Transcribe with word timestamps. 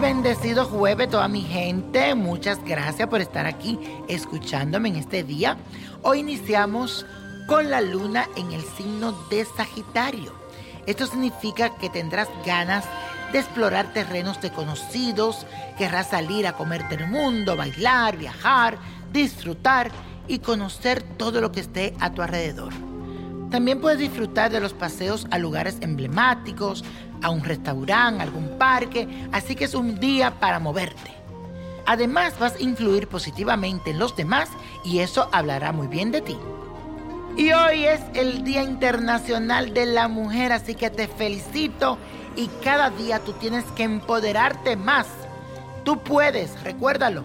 bendecido 0.00 0.64
jueves 0.64 1.10
toda 1.10 1.28
mi 1.28 1.42
gente. 1.42 2.14
Muchas 2.14 2.62
gracias 2.64 3.08
por 3.08 3.20
estar 3.20 3.46
aquí 3.46 3.78
escuchándome 4.08 4.88
en 4.88 4.96
este 4.96 5.22
día. 5.22 5.56
Hoy 6.02 6.20
iniciamos 6.20 7.04
con 7.46 7.70
la 7.70 7.80
luna 7.80 8.28
en 8.36 8.52
el 8.52 8.62
signo 8.62 9.12
de 9.28 9.44
Sagitario. 9.44 10.32
Esto 10.86 11.06
significa 11.06 11.76
que 11.76 11.90
tendrás 11.90 12.28
ganas 12.46 12.84
de 13.32 13.40
explorar 13.40 13.92
terrenos 13.92 14.40
desconocidos, 14.40 15.46
querrás 15.76 16.10
salir 16.10 16.46
a 16.46 16.54
comerte 16.54 16.94
el 16.94 17.08
mundo, 17.08 17.56
bailar, 17.56 18.16
viajar, 18.16 18.78
disfrutar 19.12 19.90
y 20.26 20.38
conocer 20.38 21.02
todo 21.02 21.40
lo 21.40 21.52
que 21.52 21.60
esté 21.60 21.94
a 22.00 22.12
tu 22.12 22.22
alrededor. 22.22 22.72
También 23.50 23.80
puedes 23.80 23.98
disfrutar 23.98 24.50
de 24.50 24.60
los 24.60 24.72
paseos 24.72 25.26
a 25.30 25.38
lugares 25.38 25.78
emblemáticos, 25.80 26.84
a 27.22 27.30
un 27.30 27.44
restaurante, 27.44 28.22
algún 28.22 28.58
parque, 28.58 29.08
así 29.32 29.54
que 29.54 29.64
es 29.64 29.74
un 29.74 29.98
día 30.00 30.38
para 30.40 30.58
moverte. 30.58 31.10
Además 31.86 32.38
vas 32.38 32.56
a 32.56 32.62
influir 32.62 33.08
positivamente 33.08 33.90
en 33.90 33.98
los 33.98 34.14
demás 34.16 34.48
y 34.84 35.00
eso 35.00 35.28
hablará 35.32 35.72
muy 35.72 35.88
bien 35.88 36.12
de 36.12 36.20
ti. 36.20 36.36
Y 37.36 37.52
hoy 37.52 37.84
es 37.84 38.00
el 38.14 38.44
Día 38.44 38.62
Internacional 38.62 39.72
de 39.72 39.86
la 39.86 40.08
Mujer, 40.08 40.52
así 40.52 40.74
que 40.74 40.90
te 40.90 41.08
felicito 41.08 41.96
y 42.36 42.48
cada 42.62 42.90
día 42.90 43.20
tú 43.20 43.32
tienes 43.34 43.64
que 43.76 43.84
empoderarte 43.84 44.76
más. 44.76 45.06
Tú 45.84 45.98
puedes, 45.98 46.60
recuérdalo. 46.62 47.24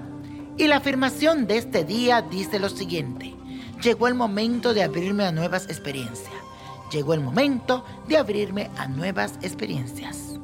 Y 0.58 0.68
la 0.68 0.78
afirmación 0.78 1.48
de 1.48 1.58
este 1.58 1.84
día 1.84 2.22
dice 2.22 2.60
lo 2.60 2.70
siguiente. 2.70 3.36
Llegó 3.84 4.08
el 4.08 4.16
momento 4.16 4.74
de 4.74 4.84
abrirme 4.84 5.26
a 5.26 5.32
nuevas 5.32 5.66
experiencias. 5.66 6.45
Llegó 6.92 7.14
el 7.14 7.22
momento 7.22 7.84
de 8.08 8.18
abrirme 8.18 8.70
a 8.78 8.88
nuevas 8.88 9.34
experiencias. 9.42 10.36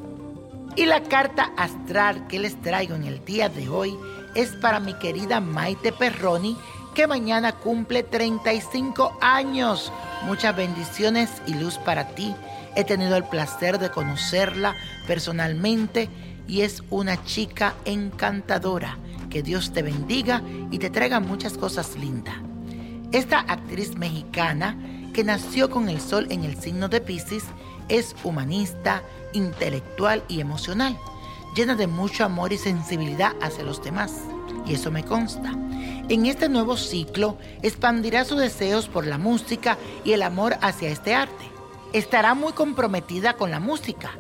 Y 0.76 0.86
la 0.86 1.04
carta 1.04 1.52
astral 1.58 2.28
que 2.28 2.40
les 2.40 2.60
traigo 2.62 2.96
en 2.96 3.04
el 3.04 3.24
día 3.26 3.50
de 3.50 3.68
hoy 3.68 3.98
es 4.36 4.52
para 4.54 4.80
mi 4.80 4.94
querida 4.94 5.42
Maite 5.42 5.92
Perroni, 5.92 6.58
que 6.96 7.08
mañana 7.08 7.52
cumple 7.54 8.04
35 8.04 9.18
años. 9.22 9.92
Muchas 10.26 10.56
bendiciones 10.56 11.30
y 11.46 11.54
luz 11.56 11.78
para 11.78 12.10
ti. 12.16 12.34
He 12.76 12.84
tenido 12.86 13.18
el 13.18 13.26
placer 13.26 13.80
de 13.80 13.92
conocerla 13.92 14.76
personalmente 15.08 16.10
y 16.48 16.62
es 16.62 16.84
una 16.90 17.24
chica 17.26 17.76
encantadora. 17.86 18.98
Que 19.30 19.44
Dios 19.44 19.74
te 19.74 19.82
bendiga 19.82 20.42
y 20.72 20.80
te 20.80 20.90
traiga 20.90 21.20
muchas 21.20 21.58
cosas 21.58 21.96
lindas. 21.98 22.36
Esta 23.12 23.40
actriz 23.40 23.98
mexicana 23.98 24.78
que 25.12 25.24
nació 25.24 25.70
con 25.70 25.90
el 25.90 26.00
sol 26.00 26.28
en 26.30 26.44
el 26.44 26.60
signo 26.60 26.90
de 26.90 27.02
Pisces 27.02 27.44
es 27.90 28.16
humanista, 28.24 29.04
intelectual 29.34 30.24
y 30.28 30.40
emocional, 30.40 30.98
llena 31.56 31.76
de 31.76 31.88
mucho 31.88 32.24
amor 32.24 32.54
y 32.54 32.58
sensibilidad 32.58 33.34
hacia 33.42 33.64
los 33.64 33.84
demás. 33.84 34.14
Y 34.66 34.76
eso 34.76 34.92
me 34.92 35.04
consta. 35.04 35.52
En 36.10 36.26
este 36.26 36.50
nuevo 36.50 36.78
ciclo 36.78 37.38
expandirá 37.62 38.26
sus 38.26 38.40
deseos 38.40 38.88
por 38.88 39.06
la 39.06 39.18
música 39.18 39.78
y 40.04 40.14
el 40.14 40.24
amor 40.24 40.58
hacia 40.62 40.90
este 40.90 41.16
arte. 41.16 41.46
Estará 41.94 42.34
muy 42.34 42.54
comprometida 42.54 43.34
con 43.34 43.52
la 43.52 43.60
música 43.60 44.12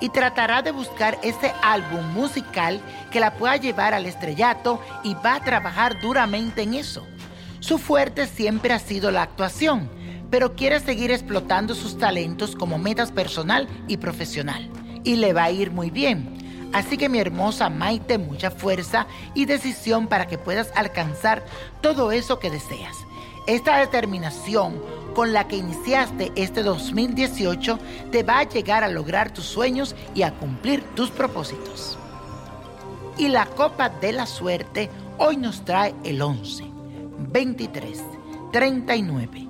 y 0.00 0.08
tratará 0.08 0.62
de 0.62 0.72
buscar 0.72 1.18
ese 1.22 1.52
álbum 1.62 2.04
musical 2.12 2.80
que 3.10 3.20
la 3.20 3.34
pueda 3.34 3.56
llevar 3.56 3.94
al 3.94 4.06
estrellato 4.06 4.80
y 5.04 5.14
va 5.14 5.36
a 5.36 5.44
trabajar 5.44 6.00
duramente 6.00 6.62
en 6.62 6.74
eso. 6.74 7.06
Su 7.60 7.78
fuerte 7.78 8.26
siempre 8.26 8.72
ha 8.72 8.78
sido 8.78 9.10
la 9.10 9.22
actuación, 9.22 9.90
pero 10.30 10.54
quiere 10.54 10.80
seguir 10.80 11.10
explotando 11.10 11.74
sus 11.74 11.98
talentos 11.98 12.54
como 12.54 12.78
metas 12.78 13.10
personal 13.10 13.68
y 13.88 13.96
profesional. 13.96 14.70
Y 15.04 15.16
le 15.16 15.32
va 15.32 15.44
a 15.44 15.50
ir 15.50 15.70
muy 15.70 15.90
bien. 15.90 16.38
Así 16.72 16.96
que 16.96 17.08
mi 17.08 17.18
hermosa 17.18 17.68
Maite, 17.68 18.16
mucha 18.16 18.50
fuerza 18.50 19.06
y 19.34 19.44
decisión 19.44 20.06
para 20.06 20.26
que 20.26 20.38
puedas 20.38 20.70
alcanzar 20.76 21.44
todo 21.80 22.12
eso 22.12 22.38
que 22.38 22.50
deseas. 22.50 22.96
Esta 23.46 23.78
determinación 23.78 24.80
con 25.14 25.32
la 25.32 25.48
que 25.48 25.56
iniciaste 25.56 26.30
este 26.36 26.62
2018 26.62 27.78
te 28.12 28.22
va 28.22 28.38
a 28.38 28.48
llegar 28.48 28.84
a 28.84 28.88
lograr 28.88 29.32
tus 29.32 29.44
sueños 29.44 29.96
y 30.14 30.22
a 30.22 30.32
cumplir 30.32 30.84
tus 30.94 31.10
propósitos. 31.10 31.98
Y 33.18 33.28
la 33.28 33.46
copa 33.46 33.88
de 33.88 34.12
la 34.12 34.26
suerte 34.26 34.88
hoy 35.18 35.36
nos 35.36 35.64
trae 35.64 35.94
el 36.04 36.22
11, 36.22 36.64
23, 37.32 37.98
39, 38.52 39.49